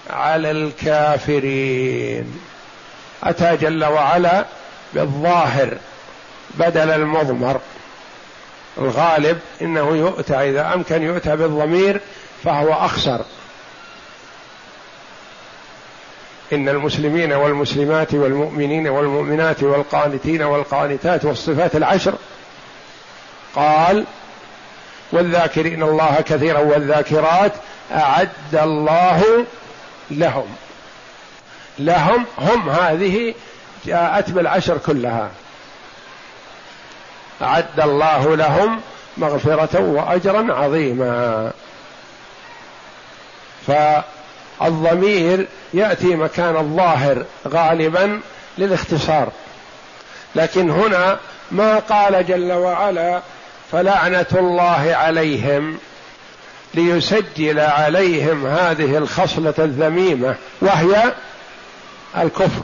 على 0.10 0.52
الكافرين. 0.52 2.40
أتى 3.24 3.58
جل 3.58 3.86
وعلا 3.86 4.46
بالظاهر 4.94 5.78
بدل 6.54 6.90
المضمر. 6.92 7.60
الغالب 8.78 9.40
إنه 9.62 9.96
يؤتى 9.96 10.50
إذا 10.50 10.74
أمكن 10.74 11.04
يؤتى 11.04 11.36
بالضمير 11.36 12.02
فهو 12.44 12.74
أخسر. 12.74 13.26
إن 16.54 16.70
المسلمين 16.70 17.34
والمسلمات 17.34 18.14
والمؤمنين 18.14 18.88
والمؤمنات 18.88 19.64
والقانتين 19.64 20.42
والقانتات 20.42 21.26
والصفات 21.26 21.76
العشر 21.76 22.14
قال 23.56 24.06
والذاكرين 25.12 25.84
الله 25.84 26.16
كثيرا 26.26 26.60
والذاكرات 26.60 27.52
أعد 27.92 28.30
الله 28.54 29.46
لهم. 30.12 30.56
لهم 31.80 32.26
هم 32.38 32.70
هذه 32.70 33.34
جاءت 33.86 34.30
بالعشر 34.30 34.78
كلها. 34.78 35.30
أعد 37.42 37.80
الله 37.80 38.36
لهم 38.36 38.82
مغفرة 39.18 39.80
وأجرا 39.82 40.54
عظيما. 40.54 41.52
فالضمير 43.68 45.48
يأتي 45.74 46.16
مكان 46.16 46.56
الظاهر 46.56 47.26
غالبا 47.48 48.22
للاختصار. 48.58 49.32
لكن 50.36 50.70
هنا 50.70 51.20
ما 51.52 51.80
قال 51.80 52.28
جل 52.28 52.52
وعلا 52.52 53.22
فلعنة 53.72 54.26
الله 54.34 54.96
عليهم 54.96 55.78
ليسجل 56.74 57.60
عليهم 57.60 58.46
هذه 58.46 58.98
الخصلة 58.98 59.54
الذميمة 59.60 60.36
وهي 60.62 61.14
الكفر. 62.18 62.62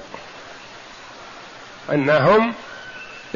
أنهم 1.91 2.53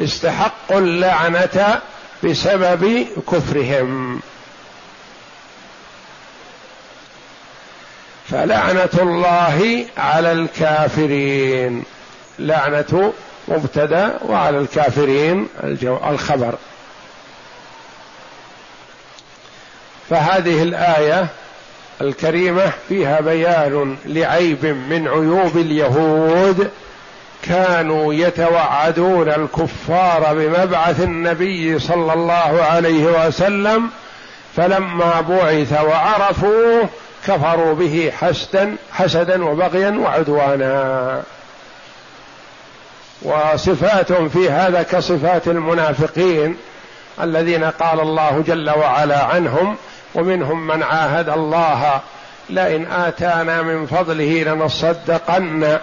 استحقوا 0.00 0.78
اللعنة 0.78 1.80
بسبب 2.24 3.06
كفرهم. 3.32 4.20
فلعنة 8.30 8.88
الله 8.98 9.86
على 9.96 10.32
الكافرين. 10.32 11.84
لعنة 12.38 13.12
مبتدأ 13.48 14.18
وعلى 14.22 14.58
الكافرين 14.58 15.48
الخبر. 15.84 16.54
فهذه 20.10 20.62
الآية 20.62 21.26
الكريمة 22.00 22.72
فيها 22.88 23.20
بيان 23.20 23.96
لعيب 24.06 24.66
من 24.66 25.08
عيوب 25.08 25.56
اليهود 25.56 26.70
كانوا 27.42 28.14
يتوعدون 28.14 29.28
الكفار 29.28 30.34
بمبعث 30.34 31.00
النبي 31.00 31.78
صلى 31.78 32.12
الله 32.12 32.62
عليه 32.70 33.26
وسلم 33.26 33.90
فلما 34.56 35.20
بعث 35.20 35.80
وعرفوه 35.82 36.88
كفروا 37.26 37.74
به 37.74 38.12
حسدا 38.20 38.76
حسدا 38.92 39.44
وبغيا 39.44 39.90
وعدوانا. 39.90 41.22
وصفات 43.22 44.12
في 44.12 44.50
هذا 44.50 44.82
كصفات 44.82 45.48
المنافقين 45.48 46.56
الذين 47.22 47.64
قال 47.64 48.00
الله 48.00 48.44
جل 48.46 48.70
وعلا 48.70 49.24
عنهم 49.24 49.76
ومنهم 50.16 50.66
من 50.66 50.82
عاهد 50.82 51.28
الله 51.28 52.00
لئن 52.50 52.86
آتانا 52.86 53.62
من 53.62 53.86
فضله 53.86 54.42
لنصدقن 54.42 55.78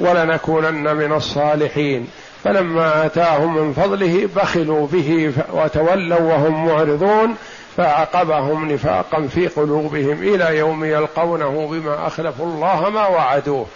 ولنكونن 0.00 0.96
من 0.96 1.12
الصالحين. 1.12 2.08
فلما 2.44 3.06
آتاهم 3.06 3.54
من 3.54 3.72
فضله 3.72 4.28
بخلوا 4.36 4.86
به 4.86 5.32
وتولوا 5.52 6.20
وهم 6.20 6.66
معرضون 6.66 7.36
فعقبهم 7.76 8.72
نفاقا 8.72 9.26
في 9.26 9.46
قلوبهم 9.48 10.22
إلى 10.22 10.58
يوم 10.58 10.84
يلقونه 10.84 11.68
بما 11.70 12.06
أخلفوا 12.06 12.46
الله 12.46 12.90
ما 12.90 13.06
وعدوه. 13.06 13.66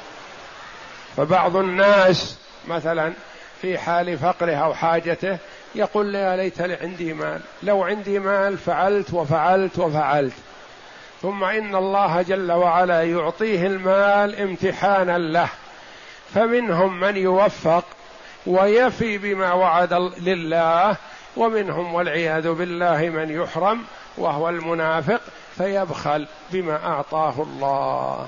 فبعض 1.17 1.57
الناس 1.57 2.39
مثلا 2.69 3.13
في 3.63 3.79
حال 3.79 4.19
فقره 4.19 4.55
أو 4.55 4.75
حاجته 4.75 5.39
يقول 5.75 6.15
يا 6.15 6.37
ليت 6.37 6.61
عندي 6.61 7.13
مال. 7.13 7.41
لو 7.63 7.85
عندي 7.85 8.19
مال 8.19 8.59
فعلت 8.59 9.15
وفعلت 9.15 9.79
وفعلت. 9.79 10.35
ثم 11.23 11.45
إن 11.45 11.75
الله 11.75 12.23
جل 12.23 12.53
وعلا 12.53 13.03
يعطيه 13.03 13.67
المال 13.67 14.41
امتحانا 14.41 15.19
له. 15.19 15.49
فمنهم 16.35 17.01
من 17.01 17.17
يوفق 17.17 17.85
ويفي 18.47 19.19
بما 19.19 19.53
وعد 19.53 19.93
لله 20.19 20.97
ومنهم 21.37 21.95
والعياذ 21.95 22.53
بالله 22.53 23.09
من 23.09 23.31
يحرم 23.31 23.85
وهو 24.17 24.49
المنافق 24.49 25.21
فيبخل 25.57 26.27
بما 26.51 26.87
أعطاه 26.87 27.35
الله. 27.43 28.27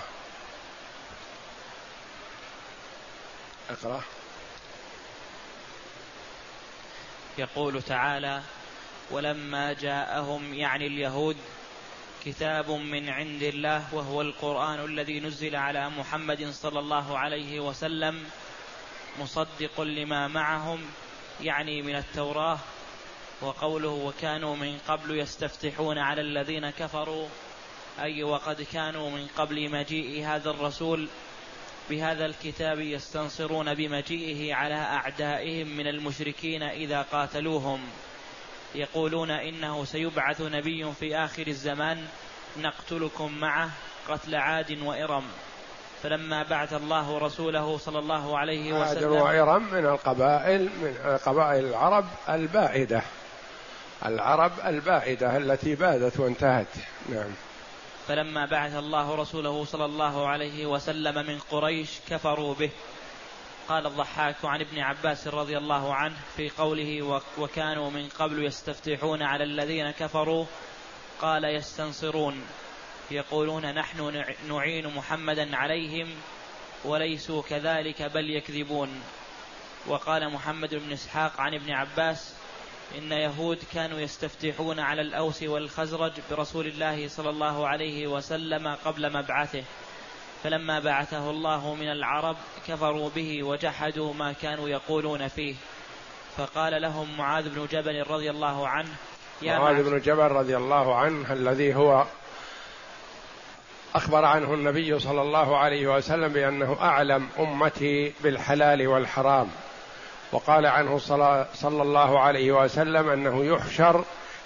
أقرأ. 3.70 4.00
يقول 7.38 7.82
تعالى 7.82 8.42
ولما 9.10 9.72
جاءهم 9.72 10.54
يعني 10.54 10.86
اليهود 10.86 11.36
كتاب 12.24 12.70
من 12.70 13.08
عند 13.08 13.42
الله 13.42 13.94
وهو 13.94 14.20
القرآن 14.20 14.84
الذي 14.84 15.20
نزل 15.20 15.56
على 15.56 15.90
محمد 15.90 16.50
صلى 16.50 16.78
الله 16.78 17.18
عليه 17.18 17.60
وسلم 17.60 18.24
مصدق 19.20 19.80
لما 19.80 20.28
معهم 20.28 20.80
يعني 21.40 21.82
من 21.82 21.96
التوراه 21.96 22.58
وقوله 23.40 23.88
وكانوا 23.88 24.56
من 24.56 24.78
قبل 24.88 25.18
يستفتحون 25.18 25.98
على 25.98 26.20
الذين 26.20 26.70
كفروا 26.70 27.28
أي 28.00 28.22
وقد 28.22 28.62
كانوا 28.62 29.10
من 29.10 29.26
قبل 29.36 29.70
مجيء 29.70 30.26
هذا 30.26 30.50
الرسول 30.50 31.08
بهذا 31.90 32.26
الكتاب 32.26 32.80
يستنصرون 32.80 33.74
بمجيئه 33.74 34.54
على 34.54 34.74
أعدائهم 34.74 35.68
من 35.76 35.86
المشركين 35.86 36.62
إذا 36.62 37.02
قاتلوهم. 37.02 37.80
يقولون 38.74 39.30
إنه 39.30 39.84
سيبعث 39.84 40.40
نبي 40.40 40.92
في 41.00 41.16
آخر 41.16 41.46
الزمان 41.46 42.06
نقتلكم 42.56 43.32
معه 43.32 43.70
قتل 44.08 44.34
عاد 44.34 44.78
وإرم. 44.82 45.24
فلما 46.02 46.42
بعث 46.42 46.72
الله 46.72 47.18
رسوله 47.18 47.78
صلى 47.78 47.98
الله 47.98 48.38
عليه 48.38 48.72
وسلم 48.72 49.12
عاد 49.12 49.22
وإرم 49.22 49.62
من 49.72 49.86
القبائل 49.86 50.62
من 50.62 51.18
قبائل 51.26 51.64
العرب 51.64 52.04
البائدة 52.28 53.02
العرب 54.06 54.52
البائدة 54.66 55.36
التي 55.36 55.74
بادت 55.74 56.20
وانتهت. 56.20 56.66
نعم. 57.08 57.30
فلما 58.08 58.46
بعث 58.46 58.74
الله 58.74 59.14
رسوله 59.14 59.64
صلى 59.64 59.84
الله 59.84 60.28
عليه 60.28 60.66
وسلم 60.66 61.26
من 61.26 61.38
قريش 61.38 61.90
كفروا 62.08 62.54
به. 62.54 62.70
قال 63.68 63.86
الضحاك 63.86 64.44
عن 64.44 64.60
ابن 64.60 64.78
عباس 64.78 65.28
رضي 65.28 65.58
الله 65.58 65.94
عنه 65.94 66.16
في 66.36 66.50
قوله 66.50 67.20
وكانوا 67.38 67.90
من 67.90 68.08
قبل 68.08 68.44
يستفتحون 68.44 69.22
على 69.22 69.44
الذين 69.44 69.90
كفروا. 69.90 70.46
قال 71.20 71.44
يستنصرون. 71.44 72.46
يقولون 73.10 73.74
نحن 73.74 74.24
نعين 74.48 74.86
محمدا 74.86 75.56
عليهم 75.56 76.14
وليسوا 76.84 77.42
كذلك 77.42 78.02
بل 78.02 78.30
يكذبون. 78.30 79.02
وقال 79.86 80.32
محمد 80.32 80.74
بن 80.74 80.92
إسحاق 80.92 81.40
عن 81.40 81.54
ابن 81.54 81.70
عباس 81.72 82.34
إن 82.98 83.12
يهود 83.12 83.58
كانوا 83.74 84.00
يستفتحون 84.00 84.80
على 84.80 85.02
الأوس 85.02 85.42
والخزرج 85.42 86.12
برسول 86.30 86.66
الله 86.66 87.08
صلى 87.08 87.30
الله 87.30 87.68
عليه 87.68 88.06
وسلم 88.06 88.76
قبل 88.84 89.12
مبعثه. 89.12 89.62
فلما 90.42 90.80
بعثه 90.80 91.30
الله 91.30 91.74
من 91.74 91.90
العرب 91.92 92.36
كفروا 92.68 93.10
به 93.16 93.42
وجحدوا 93.42 94.14
ما 94.14 94.32
كانوا 94.32 94.68
يقولون 94.68 95.28
فيه. 95.28 95.54
فقال 96.36 96.82
لهم 96.82 97.16
معاذ 97.18 97.48
بن 97.48 97.66
جبل 97.66 98.02
رضي 98.10 98.30
الله 98.30 98.68
عنه 98.68 98.88
يا 99.42 99.58
معاذ 99.58 99.90
بن 99.90 100.00
جبل 100.00 100.22
رضي 100.22 100.56
الله 100.56 100.94
عنه 100.94 101.32
الذي 101.32 101.74
هو 101.74 102.06
أخبر 103.94 104.24
عنه 104.24 104.54
النبي 104.54 104.98
صلى 104.98 105.22
الله 105.22 105.58
عليه 105.58 105.86
وسلم 105.96 106.28
بأنه 106.28 106.76
أعلم 106.80 107.28
أمتي 107.38 108.12
بالحلال 108.20 108.86
والحرام. 108.86 109.50
وقال 110.34 110.66
عنه 110.66 110.98
صلى 111.54 111.82
الله 111.82 112.20
عليه 112.20 112.52
وسلم 112.52 113.08
أنه 113.08 113.44
يحشر 113.44 114.04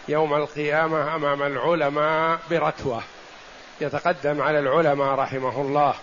يوم 0.09 0.35
القيامة 0.35 1.15
أمام 1.15 1.43
العلماء 1.43 2.39
برتوه 2.51 3.03
يتقدم 3.81 4.43
على 4.43 4.59
العلماء 4.59 5.15
رحمه 5.15 5.61
الله 5.61 5.95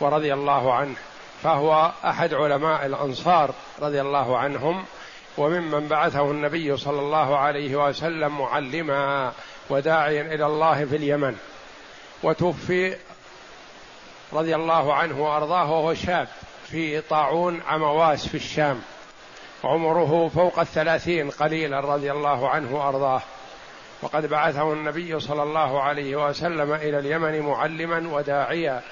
ورضي 0.00 0.34
الله 0.34 0.74
عنه 0.74 0.94
فهو 1.42 1.92
أحد 2.04 2.34
علماء 2.34 2.86
الأنصار 2.86 3.54
رضي 3.82 4.00
الله 4.00 4.38
عنهم 4.38 4.84
وممن 5.38 5.88
بعثه 5.88 6.30
النبي 6.30 6.76
صلى 6.76 7.00
الله 7.00 7.38
عليه 7.38 7.88
وسلم 7.88 8.38
معلما 8.38 9.32
وداعيا 9.70 10.22
إلى 10.22 10.46
الله 10.46 10.84
في 10.84 10.96
اليمن. 10.96 11.36
وتوفي 12.22 12.96
رضي 14.32 14.54
الله 14.54 14.94
عنه 14.94 15.20
وأرضاه 15.20 15.70
وهو 15.72 15.94
شاب 15.94 16.28
في 16.66 17.00
طاعون 17.00 17.60
عمواس 17.68 18.28
في 18.28 18.34
الشام. 18.34 18.82
عمره 19.64 20.30
فوق 20.34 20.58
الثلاثين 20.58 21.30
قليلا 21.30 21.80
رضي 21.80 22.12
الله 22.12 22.48
عنه 22.48 22.76
وأرضاه. 22.76 23.22
وقد 24.02 24.26
بعثه 24.26 24.72
النبي 24.72 25.20
صلى 25.20 25.42
الله 25.42 25.82
عليه 25.82 26.28
وسلم 26.28 26.72
إلى 26.72 26.98
اليمن 26.98 27.40
معلما 27.40 28.14
وداعيا 28.14 28.82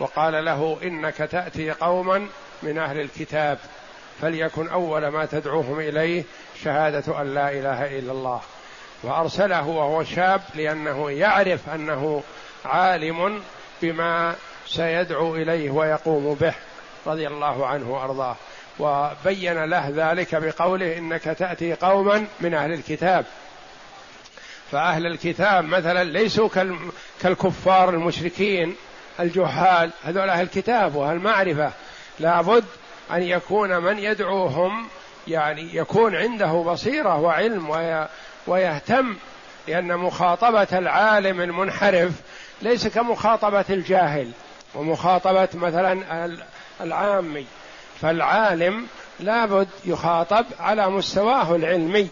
وقال 0.00 0.44
له 0.44 0.78
إنك 0.82 1.16
تأتي 1.16 1.70
قوما 1.70 2.26
من 2.62 2.78
أهل 2.78 3.00
الكتاب 3.00 3.58
فليكن 4.20 4.68
أول 4.68 5.08
ما 5.08 5.24
تدعوهم 5.24 5.80
إليه 5.80 6.24
شهادة 6.62 7.20
أن 7.20 7.34
لا 7.34 7.50
إله 7.50 7.98
إلا 7.98 8.12
الله. 8.12 8.40
وأرسله 9.02 9.68
وهو 9.68 10.04
شاب 10.04 10.40
لأنه 10.54 11.10
يعرف 11.10 11.68
أنه 11.68 12.22
عالم 12.64 13.42
بما 13.82 14.34
سيدعو 14.66 15.36
إليه 15.36 15.70
ويقوم 15.70 16.34
به 16.34 16.54
رضي 17.06 17.26
الله 17.26 17.66
عنه 17.66 17.90
وأرضاه. 17.90 18.36
وبين 18.80 19.64
له 19.64 19.92
ذلك 19.96 20.34
بقوله 20.34 20.98
إنك 20.98 21.22
تأتي 21.22 21.74
قوما 21.74 22.26
من 22.40 22.54
أهل 22.54 22.72
الكتاب. 22.72 23.24
فأهل 24.72 25.06
الكتاب 25.06 25.64
مثلا 25.64 26.04
ليسوا 26.04 26.48
كالكفار 27.20 27.90
المشركين 27.90 28.76
الجهال 29.20 29.90
هذول 30.04 30.30
أهل 30.30 30.42
الكتاب 30.44 30.94
وأهل 30.94 31.16
المعرفة. 31.16 31.72
لابد 32.20 32.64
أن 33.12 33.22
يكون 33.22 33.76
من 33.76 33.98
يدعوهم 33.98 34.86
يعني 35.28 35.76
يكون 35.76 36.16
عنده 36.16 36.52
بصيرة 36.52 37.20
وعلم 37.20 37.70
ويهتم 38.46 39.16
لأن 39.68 39.96
مخاطبة 39.96 40.68
العالم 40.72 41.40
المنحرف 41.40 42.12
ليس 42.62 42.88
كمخاطبة 42.88 43.64
الجاهل 43.70 44.30
ومخاطبة 44.74 45.48
مثلا 45.54 46.36
العامي. 46.80 47.46
فالعالم 48.00 48.86
لابد 49.20 49.68
يخاطب 49.84 50.44
على 50.60 50.90
مستواه 50.90 51.56
العلمي. 51.56 52.08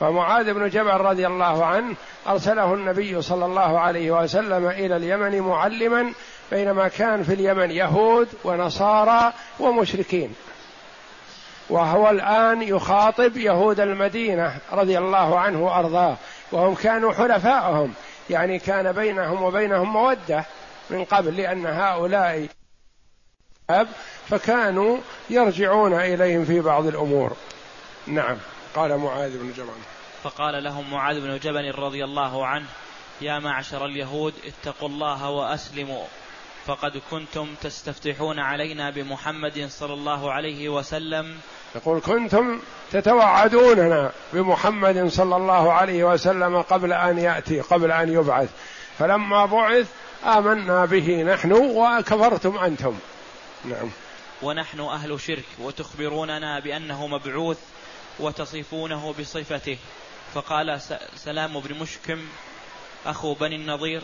فمعاذ 0.00 0.52
بن 0.52 0.68
جبل 0.68 0.90
رضي 0.90 1.26
الله 1.26 1.64
عنه 1.64 1.94
أرسله 2.28 2.74
النبي 2.74 3.22
صلى 3.22 3.44
الله 3.44 3.80
عليه 3.80 4.10
وسلم 4.10 4.66
إلى 4.66 4.96
اليمن 4.96 5.40
معلما 5.40 6.12
بينما 6.50 6.88
كان 6.88 7.22
في 7.22 7.34
اليمن 7.34 7.70
يهود 7.70 8.28
ونصارى 8.44 9.32
ومشركين. 9.60 10.34
وهو 11.70 12.10
الآن 12.10 12.62
يخاطب 12.62 13.36
يهود 13.36 13.80
المدينة 13.80 14.56
رضي 14.72 14.98
الله 14.98 15.38
عنه 15.38 15.64
وأرضاه 15.64 16.16
وهم 16.52 16.74
كانوا 16.74 17.12
حلفاءهم 17.12 17.94
يعني 18.30 18.58
كان 18.58 18.92
بينهم 18.92 19.42
وبينهم 19.42 19.92
مودة 19.92 20.44
من 20.90 21.04
قبل 21.04 21.36
لأن 21.36 21.66
هؤلاء 21.66 22.46
فكانوا 24.28 24.98
يرجعون 25.30 25.94
إليهم 25.94 26.44
في 26.44 26.60
بعض 26.60 26.86
الأمور. 26.86 27.36
نعم. 28.06 28.36
قال 28.74 28.96
معاذ 28.98 29.38
بن 29.38 29.52
جبل. 29.52 29.66
فقال 30.22 30.64
لهم 30.64 30.90
معاذ 30.90 31.20
بن 31.20 31.38
جبل 31.38 31.74
رضي 31.78 32.04
الله 32.04 32.46
عنه 32.46 32.66
يا 33.20 33.38
معشر 33.38 33.86
اليهود 33.86 34.34
اتقوا 34.44 34.88
الله 34.88 35.30
وأسلموا. 35.30 36.04
فقد 36.66 37.02
كنتم 37.10 37.48
تستفتحون 37.62 38.38
علينا 38.38 38.90
بمحمد 38.90 39.66
صلى 39.70 39.92
الله 39.92 40.32
عليه 40.32 40.68
وسلم. 40.68 41.38
يقول 41.74 42.00
كنتم 42.00 42.60
تتوعدوننا 42.92 44.12
بمحمد 44.32 45.08
صلى 45.08 45.36
الله 45.36 45.72
عليه 45.72 46.04
وسلم 46.04 46.62
قبل 46.62 46.92
أن 46.92 47.18
يأتي 47.18 47.60
قبل 47.60 47.92
أن 47.92 48.12
يبعث. 48.12 48.48
فلما 48.98 49.46
بعث 49.46 49.86
آمنا 50.24 50.84
به 50.84 51.22
نحن 51.22 51.52
وكفرتم 51.52 52.58
أنتم. 52.58 52.98
نعم. 53.64 53.90
ونحن 54.42 54.80
أهل 54.80 55.20
شرك 55.20 55.44
وتخبروننا 55.58 56.60
بأنه 56.60 57.06
مبعوث 57.06 57.58
وتصفونه 58.18 59.14
بصفته. 59.20 59.76
فقال 60.34 60.80
سلام 61.16 61.60
بن 61.60 61.78
مشكم 61.78 62.18
أخو 63.06 63.34
بني 63.34 63.56
النضير 63.56 64.02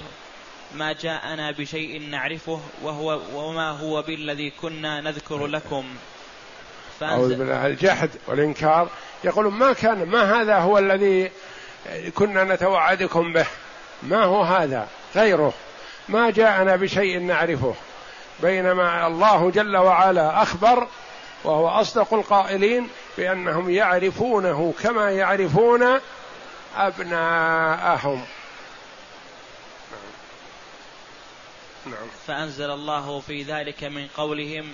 ما 0.74 0.92
جاءنا 0.92 1.50
بشيء 1.50 2.02
نعرفه 2.02 2.60
وهو 2.82 3.20
وما 3.34 3.70
هو 3.70 4.02
بالذي 4.02 4.50
كنا 4.50 5.00
نذكر 5.00 5.46
لكم. 5.46 5.84
أعوذ 7.02 7.34
بالله 7.34 7.66
الجحد 7.66 8.10
والإنكار. 8.26 8.88
يقولون 9.24 9.52
ما 9.52 9.72
كان 9.72 10.06
ما 10.06 10.40
هذا 10.40 10.58
هو 10.58 10.78
الذي 10.78 11.30
كنا 12.14 12.44
نتوعدكم 12.44 13.32
به؟ 13.32 13.46
ما 14.02 14.24
هو 14.24 14.42
هذا؟ 14.42 14.88
غيره. 15.16 15.54
ما 16.08 16.30
جاءنا 16.30 16.76
بشيء 16.76 17.18
نعرفه؟ 17.18 17.74
بينما 18.42 19.06
الله 19.06 19.50
جل 19.50 19.76
وعلا 19.76 20.42
أخبر 20.42 20.88
وهو 21.44 21.68
أصدق 21.68 22.14
القائلين 22.14 22.88
بأنهم 23.18 23.70
يعرفونه 23.70 24.74
كما 24.82 25.10
يعرفون 25.10 26.00
أبناءهم 26.76 28.24
نعم. 31.86 32.08
فأنزل 32.26 32.70
الله 32.70 33.20
في 33.20 33.42
ذلك 33.42 33.84
من 33.84 34.06
قولهم 34.16 34.72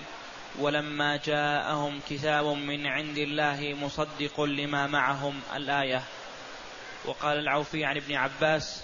ولما 0.59 1.17
جاءهم 1.17 1.99
كتاب 2.09 2.45
من 2.45 2.87
عند 2.87 3.17
الله 3.17 3.75
مصدق 3.81 4.41
لما 4.41 4.87
معهم 4.87 5.41
الآية 5.55 6.03
وقال 7.05 7.39
العوفي 7.39 7.85
عن 7.85 7.97
ابن 7.97 8.15
عباس 8.15 8.83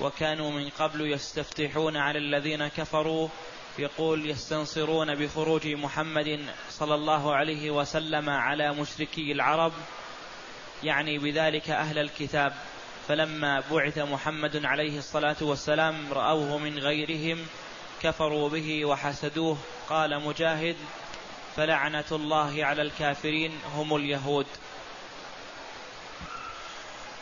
وكانوا 0.00 0.50
من 0.50 0.68
قبل 0.68 1.12
يستفتحون 1.12 1.96
على 1.96 2.18
الذين 2.18 2.68
كفروا 2.68 3.28
يقول 3.78 4.30
يستنصرون 4.30 5.14
بخروج 5.14 5.66
محمد 5.66 6.46
صلى 6.70 6.94
الله 6.94 7.34
عليه 7.34 7.70
وسلم 7.70 8.30
على 8.30 8.72
مشركي 8.74 9.32
العرب 9.32 9.72
يعني 10.82 11.18
بذلك 11.18 11.70
أهل 11.70 11.98
الكتاب. 11.98 12.52
فلما 13.08 13.62
بعث 13.70 13.98
محمد 13.98 14.64
عليه 14.64 14.98
الصلاة 14.98 15.36
والسلام 15.40 16.12
رأوه 16.12 16.58
من 16.58 16.78
غيرهم 16.78 17.46
كفروا 18.02 18.48
به 18.48 18.84
وحسدوه. 18.84 19.56
قال 19.88 20.22
مجاهد 20.24 20.76
فلعنة 21.56 22.04
الله 22.12 22.64
على 22.64 22.82
الكافرين 22.82 23.52
هم 23.74 23.96
اليهود. 23.96 24.46